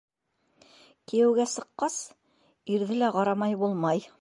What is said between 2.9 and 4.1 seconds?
лә ҡарамай булмай.